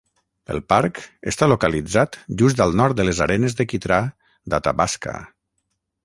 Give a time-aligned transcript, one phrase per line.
[0.53, 0.99] El parc
[1.31, 3.99] està localitzat just al nord de les Arenes de quitrà
[4.55, 5.13] d'Athabasca.